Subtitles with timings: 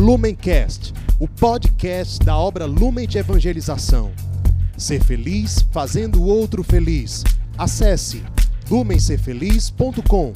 [0.00, 4.12] Lumencast, o podcast da obra Lumen de Evangelização.
[4.74, 7.22] Ser feliz fazendo o outro feliz.
[7.58, 8.22] Acesse
[8.70, 10.32] lumencerfeliz.com.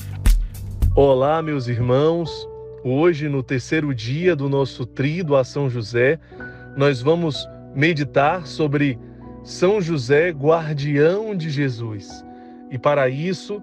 [0.94, 2.46] Olá, meus irmãos.
[2.84, 6.20] Hoje, no terceiro dia do nosso trido a São José,
[6.76, 8.98] nós vamos meditar sobre
[9.42, 12.22] São José, guardião de Jesus.
[12.70, 13.62] E para isso,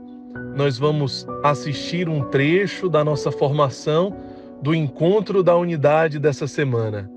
[0.56, 4.31] nós vamos assistir um trecho da nossa formação
[4.62, 7.10] do encontro da unidade dessa semana.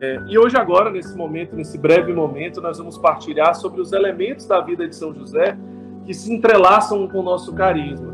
[0.00, 4.46] É, e hoje, agora, nesse momento, nesse breve momento, nós vamos partilhar sobre os elementos
[4.46, 5.56] da vida de São José
[6.04, 8.12] que se entrelaçam com o nosso carisma.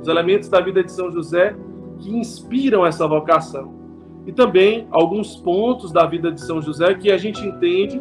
[0.00, 1.54] Os elementos da vida de São José
[1.98, 3.74] que inspiram essa vocação.
[4.26, 8.00] E também alguns pontos da vida de São José que a gente entende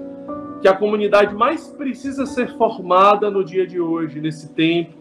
[0.62, 4.93] que a comunidade mais precisa ser formada no dia de hoje, nesse tempo,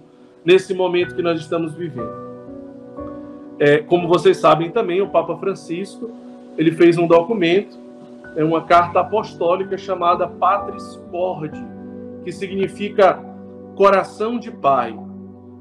[0.45, 2.28] nesse momento que nós estamos vivendo.
[3.59, 6.11] É, como vocês sabem também, o Papa Francisco
[6.57, 7.79] ele fez um documento,
[8.37, 11.64] é uma carta apostólica chamada Patris Corde,
[12.25, 13.23] que significa
[13.75, 14.92] coração de pai.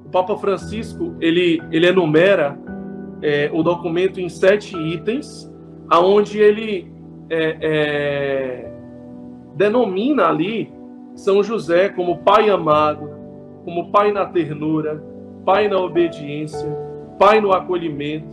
[0.06, 2.58] O Papa Francisco ele ele enumera
[3.22, 5.52] é, o documento em sete itens,
[5.90, 6.92] aonde ele
[7.30, 8.72] é, é,
[9.56, 10.72] denomina ali
[11.16, 13.10] São José como pai amado,
[13.66, 15.04] como pai na ternura,
[15.44, 16.87] pai na obediência,
[17.18, 18.28] pai no acolhimento,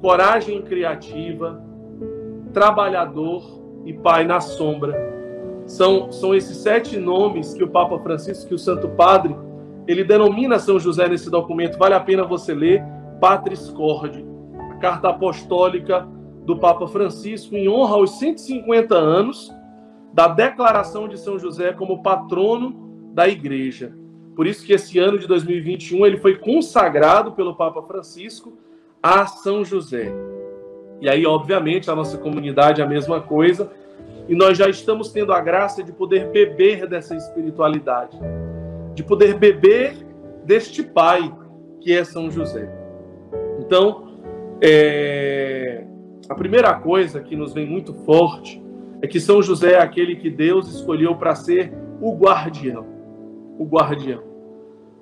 [0.00, 1.62] coragem criativa,
[2.52, 4.94] trabalhador e pai na sombra.
[5.66, 9.36] São, são esses sete nomes que o Papa Francisco, que o Santo Padre,
[9.86, 11.78] ele denomina São José nesse documento.
[11.78, 12.84] Vale a pena você ler
[13.20, 14.24] Patris Corde,
[14.70, 16.06] a carta apostólica
[16.44, 19.52] do Papa Francisco em honra aos 150 anos
[20.12, 23.92] da declaração de São José como patrono da Igreja.
[24.36, 28.52] Por isso que esse ano de 2021 ele foi consagrado pelo Papa Francisco
[29.02, 30.12] a São José.
[31.00, 33.70] E aí, obviamente, a nossa comunidade é a mesma coisa,
[34.28, 38.18] e nós já estamos tendo a graça de poder beber dessa espiritualidade,
[38.94, 39.96] de poder beber
[40.44, 41.34] deste Pai
[41.80, 42.68] que é São José.
[43.58, 44.18] Então,
[44.60, 45.84] é...
[46.28, 48.62] a primeira coisa que nos vem muito forte
[49.00, 52.96] é que São José é aquele que Deus escolheu para ser o guardião
[53.58, 54.22] o guardião.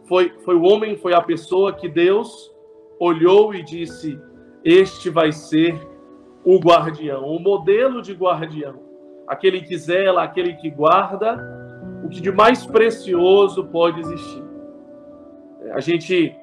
[0.07, 2.53] Foi, foi o homem, foi a pessoa que Deus
[2.99, 4.19] olhou e disse:
[4.65, 5.79] Este vai ser
[6.45, 8.83] o guardião, o modelo de guardião.
[9.27, 11.39] Aquele que zela, aquele que guarda
[12.05, 14.45] o que de mais precioso pode existir.
[15.73, 16.37] A gente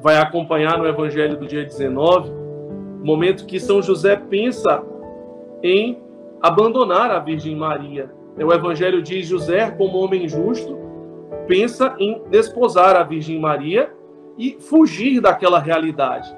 [0.00, 4.82] vai acompanhar no Evangelho do dia 19 o momento que São José pensa
[5.62, 5.98] em
[6.40, 8.10] abandonar a Virgem Maria.
[8.36, 10.78] O Evangelho diz: José, como homem justo,
[11.50, 13.92] pensa em desposar a Virgem Maria
[14.38, 16.32] e fugir daquela realidade.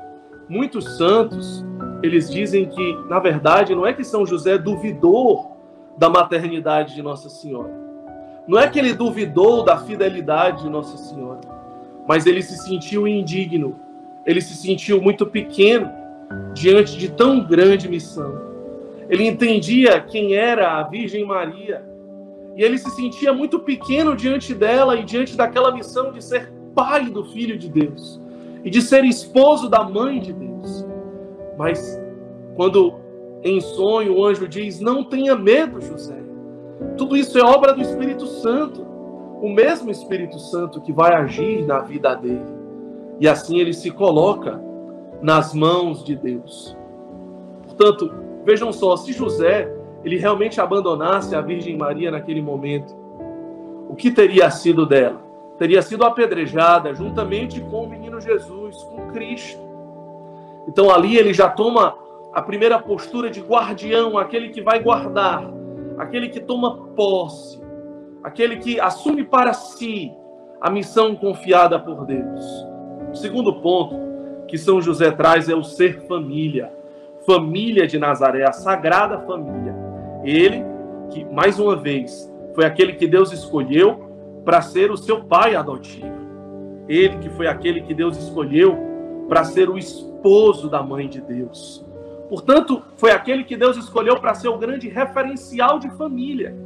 [0.49, 1.63] Muitos santos,
[2.03, 5.55] eles dizem que, na verdade, não é que São José duvidou
[5.99, 7.71] da maternidade de Nossa Senhora.
[8.49, 11.41] Não é que ele duvidou da fidelidade de Nossa Senhora,
[12.09, 13.77] mas ele se sentiu indigno,
[14.25, 15.91] ele se sentiu muito pequeno
[16.55, 18.41] diante de tão grande missão.
[19.11, 21.92] Ele entendia quem era a Virgem Maria
[22.57, 27.07] e ele se sentia muito pequeno diante dela e diante daquela missão de ser pai
[27.07, 28.21] do Filho de Deus
[28.65, 30.87] e de ser esposo da mãe de Deus.
[31.57, 32.01] Mas
[32.57, 32.95] quando
[33.43, 36.21] em sonho o anjo diz: Não tenha medo, José.
[36.97, 38.83] Tudo isso é obra do Espírito Santo,
[39.41, 42.63] o mesmo Espírito Santo que vai agir na vida dele.
[43.21, 44.61] E assim ele se coloca
[45.21, 46.77] nas mãos de Deus.
[47.65, 48.13] Portanto,
[48.45, 49.73] vejam só, se José
[50.05, 52.95] ele realmente abandonasse a Virgem Maria naquele momento,
[53.89, 55.21] o que teria sido dela?
[55.59, 59.61] Teria sido apedrejada juntamente com o menino Jesus, com Cristo.
[60.67, 61.97] Então ali ele já toma
[62.33, 65.45] a primeira postura de guardião, aquele que vai guardar,
[65.99, 67.61] aquele que toma posse,
[68.25, 70.13] aquele que assume para si
[70.61, 72.45] a missão confiada por Deus.
[73.13, 73.95] O segundo ponto
[74.49, 76.73] que São José traz é o ser família,
[77.27, 79.82] família de Nazaré, a sagrada família.
[80.25, 80.65] Ele,
[81.11, 84.11] que mais uma vez foi aquele que Deus escolheu
[84.45, 86.11] para ser o seu pai adotivo.
[86.89, 88.77] Ele que foi aquele que Deus escolheu
[89.29, 91.85] para ser o esposo da mãe de Deus.
[92.29, 96.57] Portanto, foi aquele que Deus escolheu para ser o grande referencial de família.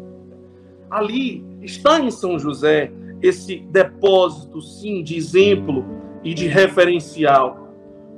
[0.91, 2.93] Ali está em São José
[3.23, 5.85] esse depósito, sim, de exemplo
[6.23, 7.69] e de referencial.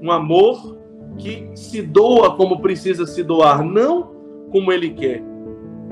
[0.01, 0.77] Um amor
[1.17, 4.18] que se doa como precisa se doar, não
[4.51, 5.23] como ele quer.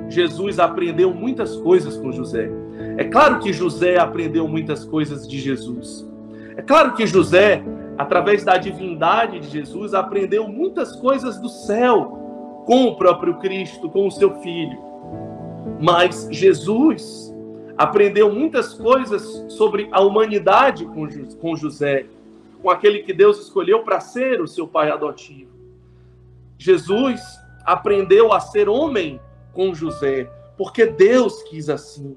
[0.09, 2.51] Jesus aprendeu muitas coisas com José.
[2.97, 6.09] É claro que José aprendeu muitas coisas de Jesus.
[6.57, 7.63] É claro que José
[7.97, 14.07] através da divindade de Jesus, aprendeu muitas coisas do céu com o próprio Cristo, com
[14.07, 14.79] o seu Filho.
[15.81, 17.35] Mas Jesus
[17.77, 20.87] aprendeu muitas coisas sobre a humanidade
[21.41, 22.07] com José,
[22.63, 25.51] com aquele que Deus escolheu para ser o seu pai adotivo.
[26.59, 27.21] Jesus
[27.67, 29.21] aprendeu a ser homem
[29.53, 32.17] com José, porque Deus quis assim.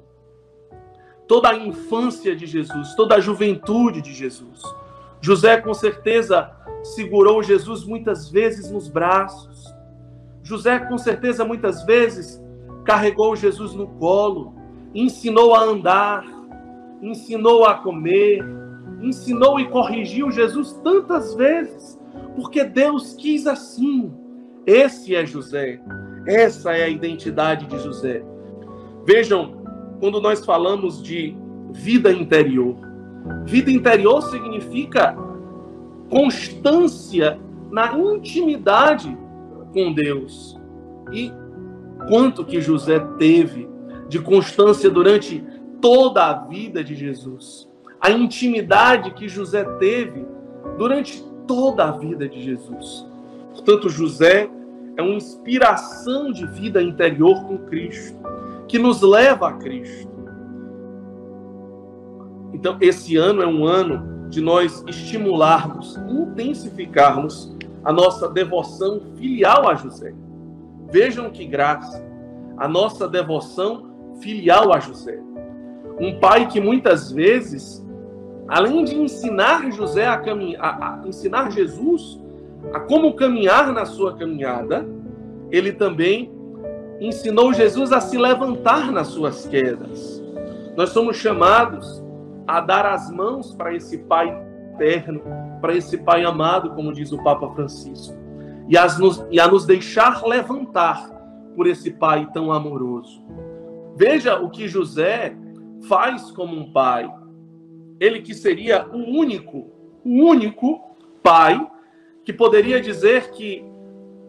[1.27, 4.61] Toda a infância de Jesus, toda a juventude de Jesus.
[5.21, 6.51] José, com certeza,
[6.83, 9.73] segurou Jesus muitas vezes nos braços.
[10.43, 12.41] José, com certeza, muitas vezes,
[12.85, 14.53] carregou Jesus no colo,
[14.93, 16.25] ensinou a andar,
[17.01, 18.43] ensinou a comer,
[19.01, 21.99] ensinou e corrigiu Jesus tantas vezes,
[22.35, 24.11] porque Deus quis assim.
[24.69, 25.81] Esse é José.
[26.27, 28.23] Essa é a identidade de José.
[29.03, 29.63] Vejam,
[29.99, 31.35] quando nós falamos de
[31.71, 32.75] vida interior,
[33.45, 35.17] vida interior significa
[36.07, 37.39] constância
[37.71, 39.17] na intimidade
[39.73, 40.55] com Deus.
[41.11, 41.31] E
[42.07, 43.67] quanto que José teve
[44.07, 45.43] de constância durante
[45.81, 47.67] toda a vida de Jesus.
[47.99, 50.23] A intimidade que José teve
[50.77, 53.03] durante toda a vida de Jesus.
[53.51, 54.47] Portanto, José
[54.99, 58.19] é uma inspiração de vida interior com Cristo,
[58.67, 60.11] que nos leva a Cristo.
[62.53, 69.75] Então, esse ano é um ano de nós estimularmos, intensificarmos a nossa devoção filial a
[69.75, 70.13] José.
[70.91, 72.05] Vejam que graça,
[72.57, 75.17] a nossa devoção filial a José.
[75.97, 77.81] Um pai que muitas vezes,
[78.49, 82.19] além de ensinar José a caminhar, a, ensinar Jesus
[82.73, 84.87] a como caminhar na sua caminhada,
[85.51, 86.31] ele também
[86.99, 90.23] ensinou Jesus a se levantar nas suas quedas.
[90.75, 92.03] Nós somos chamados
[92.45, 94.35] a dar as mãos para esse Pai
[94.73, 95.21] eterno,
[95.61, 98.15] para esse Pai amado, como diz o Papa Francisco,
[98.67, 101.09] e, nos, e a nos deixar levantar
[101.55, 103.23] por esse Pai tão amoroso.
[103.95, 105.35] Veja o que José
[105.87, 107.11] faz como um pai.
[107.99, 109.69] Ele que seria o único,
[110.05, 110.79] o único
[111.21, 111.59] pai
[112.29, 113.65] que poderia dizer que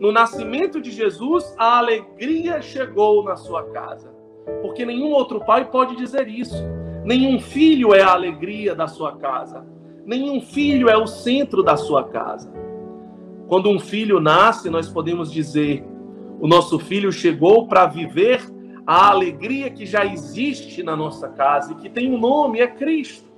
[0.00, 4.10] no nascimento de Jesus a alegria chegou na sua casa.
[4.62, 6.56] Porque nenhum outro pai pode dizer isso.
[7.04, 9.66] Nenhum filho é a alegria da sua casa.
[10.06, 12.50] Nenhum filho é o centro da sua casa.
[13.48, 15.84] Quando um filho nasce, nós podemos dizer:
[16.40, 18.40] o nosso filho chegou para viver
[18.86, 23.29] a alegria que já existe na nossa casa e que tem um nome, é Cristo.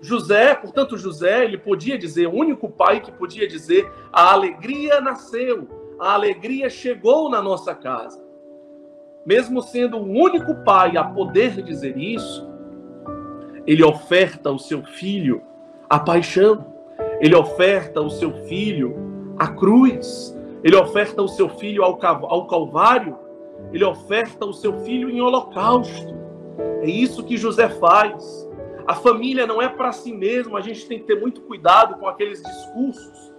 [0.00, 5.68] José, portanto, José, ele podia dizer, o único pai que podia dizer: a alegria nasceu,
[5.98, 8.22] a alegria chegou na nossa casa.
[9.24, 12.48] Mesmo sendo o único pai a poder dizer isso,
[13.66, 15.42] ele oferta o seu filho
[15.88, 16.64] a paixão,
[17.20, 23.18] ele oferta o seu filho a cruz, ele oferta o seu filho ao, Calvário
[23.72, 26.14] ele oferta o seu filho em holocausto.
[26.82, 28.48] É isso que José faz.
[28.90, 32.08] A família não é para si mesmo, a gente tem que ter muito cuidado com
[32.08, 33.32] aqueles discursos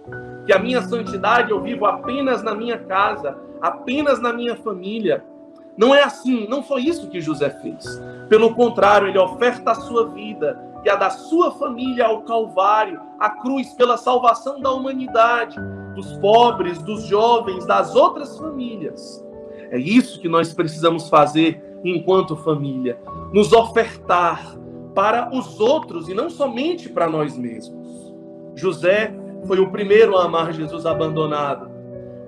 [0.46, 5.22] que a minha santidade eu vivo apenas na minha casa, apenas na minha família.
[5.76, 7.84] Não é assim, não foi isso que José fez.
[8.30, 13.28] Pelo contrário, ele oferta a sua vida e a da sua família ao Calvário, à
[13.28, 15.60] cruz, pela salvação da humanidade,
[15.94, 19.22] dos pobres, dos jovens, das outras famílias.
[19.70, 22.98] É isso que nós precisamos fazer enquanto família,
[23.34, 24.61] nos ofertar
[24.94, 28.14] para os outros e não somente para nós mesmos.
[28.54, 29.14] José
[29.46, 31.70] foi o primeiro a amar Jesus abandonado.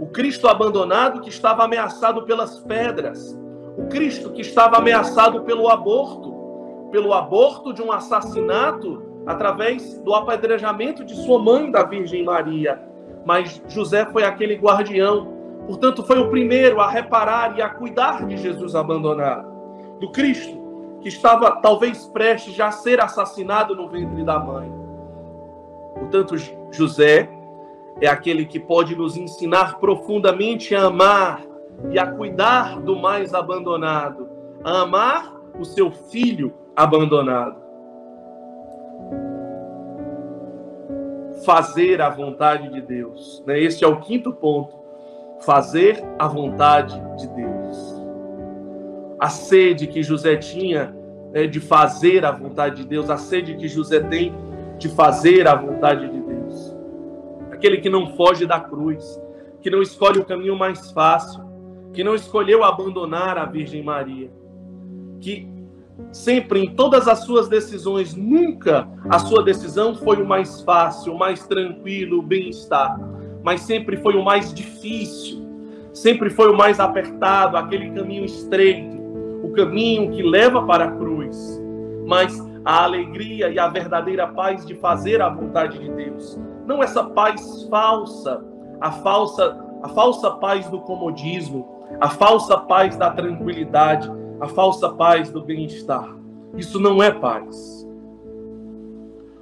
[0.00, 3.38] O Cristo abandonado que estava ameaçado pelas pedras.
[3.76, 11.04] O Cristo que estava ameaçado pelo aborto, pelo aborto de um assassinato através do apedrejamento
[11.04, 12.80] de sua mãe, da Virgem Maria.
[13.24, 15.34] Mas José foi aquele guardião
[15.66, 19.48] Portanto, foi o primeiro a reparar e a cuidar de Jesus abandonado,
[19.98, 20.56] do Cristo,
[21.04, 24.72] que estava talvez prestes a ser assassinado no ventre da mãe.
[25.98, 26.34] Portanto,
[26.72, 27.28] José
[28.00, 31.42] é aquele que pode nos ensinar profundamente a amar
[31.90, 34.30] e a cuidar do mais abandonado,
[34.64, 35.30] a amar
[35.60, 37.62] o seu filho abandonado.
[41.44, 43.44] Fazer a vontade de Deus.
[43.46, 43.60] Né?
[43.60, 44.74] Este é o quinto ponto
[45.40, 47.63] fazer a vontade de Deus.
[49.24, 50.94] A sede que José tinha
[51.32, 54.34] né, de fazer a vontade de Deus, a sede que José tem
[54.76, 56.76] de fazer a vontade de Deus.
[57.50, 59.18] Aquele que não foge da cruz,
[59.62, 61.42] que não escolhe o caminho mais fácil,
[61.94, 64.30] que não escolheu abandonar a Virgem Maria,
[65.22, 65.48] que
[66.12, 71.18] sempre em todas as suas decisões, nunca a sua decisão foi o mais fácil, o
[71.18, 73.00] mais tranquilo, o bem-estar,
[73.42, 75.48] mas sempre foi o mais difícil,
[75.94, 79.02] sempre foi o mais apertado, aquele caminho estreito,
[79.54, 81.62] caminho que leva para a cruz.
[82.06, 87.04] Mas a alegria e a verdadeira paz de fazer a vontade de Deus, não essa
[87.04, 88.42] paz falsa,
[88.80, 95.30] a falsa a falsa paz do comodismo, a falsa paz da tranquilidade, a falsa paz
[95.30, 96.08] do bem-estar.
[96.56, 97.86] Isso não é paz.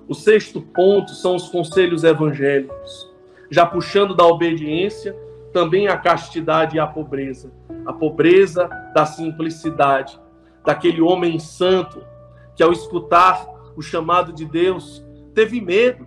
[0.08, 3.08] O sexto ponto são os conselhos evangélicos,
[3.52, 5.16] já puxando da obediência
[5.52, 7.52] também a castidade e a pobreza.
[7.86, 10.18] A pobreza da simplicidade,
[10.64, 12.02] daquele homem santo
[12.54, 15.04] que, ao escutar o chamado de Deus,
[15.34, 16.06] teve medo.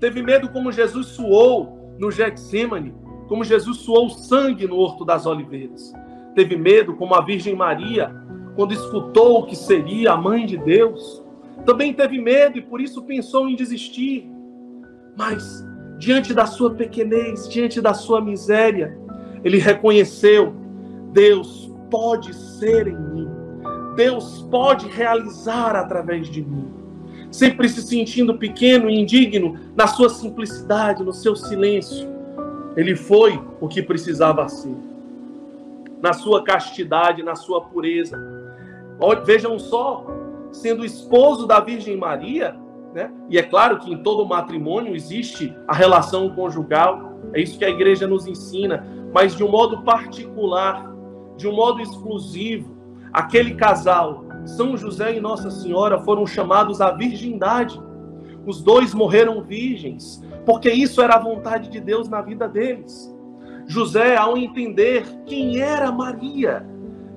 [0.00, 2.94] Teve medo como Jesus suou no Getsemane,
[3.28, 5.92] como Jesus suou sangue no Horto das Oliveiras.
[6.34, 8.14] Teve medo como a Virgem Maria,
[8.56, 11.22] quando escutou que seria a mãe de Deus.
[11.64, 14.28] Também teve medo e por isso pensou em desistir.
[15.16, 15.64] Mas,
[16.04, 18.96] diante da sua pequenez, diante da sua miséria,
[19.42, 20.54] ele reconheceu:
[21.12, 23.28] Deus pode ser em mim.
[23.96, 26.68] Deus pode realizar através de mim.
[27.30, 32.06] Sempre se sentindo pequeno e indigno na sua simplicidade, no seu silêncio.
[32.76, 34.76] Ele foi o que precisava ser.
[36.02, 38.18] Na sua castidade, na sua pureza.
[39.24, 40.06] Vejam só,
[40.52, 42.56] sendo esposo da Virgem Maria,
[42.94, 43.10] né?
[43.28, 47.70] e é claro que em todo matrimônio existe a relação conjugal, é isso que a
[47.70, 50.94] igreja nos ensina, mas de um modo particular,
[51.36, 52.76] de um modo exclusivo,
[53.12, 57.80] aquele casal, São José e Nossa Senhora, foram chamados à virgindade.
[58.46, 63.12] Os dois morreram virgens, porque isso era a vontade de Deus na vida deles.
[63.66, 66.66] José, ao entender quem era Maria,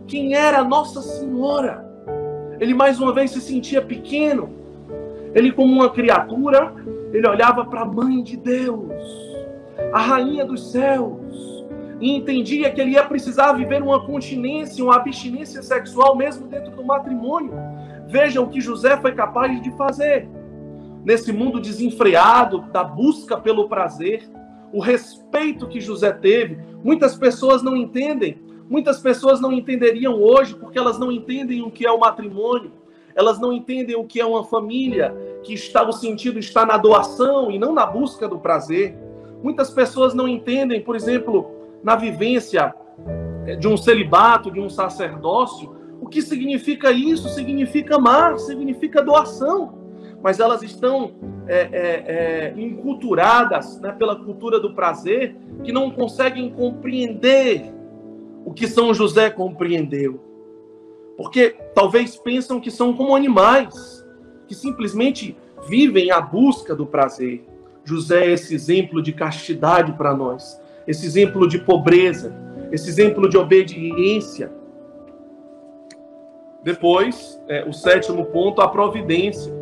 [0.08, 1.86] quem era Nossa Senhora,
[2.60, 4.57] ele mais uma vez se sentia pequeno.
[5.38, 6.74] Ele, como uma criatura,
[7.14, 8.92] ele olhava para a mãe de Deus,
[9.94, 11.16] a rainha dos céus,
[12.02, 16.84] e entendia que ele ia precisar viver uma continência, uma abstinência sexual mesmo dentro do
[16.84, 17.54] matrimônio.
[18.08, 20.28] Veja o que José foi capaz de fazer
[21.06, 24.28] nesse mundo desenfreado da busca pelo prazer,
[24.74, 28.42] o respeito que José teve, muitas pessoas não entendem.
[28.68, 32.74] Muitas pessoas não entenderiam hoje porque elas não entendem o que é o matrimônio.
[33.18, 37.52] Elas não entendem o que é uma família, que está o sentido está na doação
[37.52, 38.96] e não na busca do prazer.
[39.44, 41.52] Muitas pessoas não entendem, por exemplo,
[41.84, 42.74] na vivência
[43.46, 47.28] eh, de um celibato, de um sacerdócio, o que significa isso?
[47.30, 49.78] Significa amar, significa doação
[50.22, 51.14] mas elas estão
[51.48, 57.74] é, é, é, enculturadas né, pela cultura do prazer, que não conseguem compreender
[58.44, 60.27] o que São José compreendeu.
[61.18, 64.06] Porque talvez pensam que são como animais,
[64.48, 65.36] que simplesmente
[65.68, 67.44] vivem à busca do prazer.
[67.84, 72.34] José é esse exemplo de castidade para nós, esse exemplo de pobreza,
[72.72, 74.52] esse exemplo de obediência.
[76.64, 79.58] Depois, é, o sétimo ponto, a providência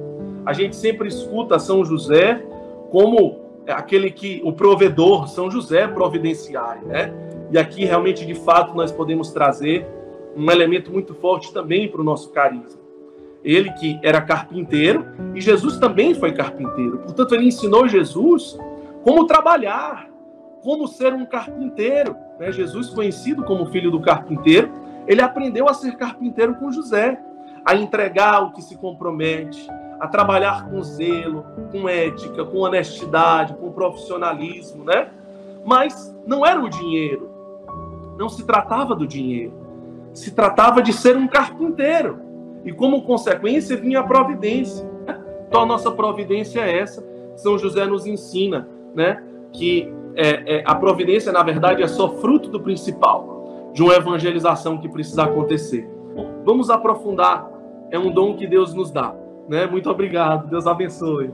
[0.45, 2.45] a gente sempre escuta São José
[2.91, 7.11] como aquele que o provedor, São José providenciário, né?
[7.51, 9.87] E aqui realmente de fato nós podemos trazer
[10.35, 12.79] um elemento muito forte também para o nosso carisma.
[13.43, 16.97] Ele que era carpinteiro e Jesus também foi carpinteiro.
[16.99, 18.57] Portanto, ele ensinou Jesus
[19.03, 20.09] como trabalhar,
[20.63, 22.15] como ser um carpinteiro.
[22.39, 22.51] Né?
[22.51, 24.71] Jesus, conhecido como filho do carpinteiro,
[25.07, 27.19] ele aprendeu a ser carpinteiro com José,
[27.63, 29.67] a entregar o que se compromete,
[29.99, 35.09] a trabalhar com zelo, com ética, com honestidade, com profissionalismo, né?
[35.63, 37.29] Mas não era o dinheiro.
[38.17, 39.64] Não se tratava do dinheiro.
[40.15, 42.19] Se tratava de ser um carpinteiro.
[42.63, 44.89] E como consequência vinha a providência.
[45.47, 47.05] Então a nossa providência é essa.
[47.35, 49.21] São José nos ensina, né?
[49.53, 54.77] Que é, é, a providência, na verdade, é só fruto do principal, de uma evangelização
[54.77, 55.87] que precisa acontecer.
[56.45, 57.47] Vamos aprofundar.
[57.91, 59.13] É um dom que Deus nos dá.
[59.47, 59.67] Né?
[59.67, 60.49] Muito obrigado.
[60.49, 61.31] Deus abençoe.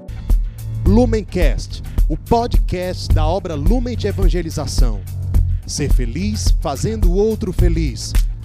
[0.86, 5.00] Lumencast, o podcast da obra Lumen de Evangelização.
[5.66, 8.12] Ser feliz fazendo o outro feliz.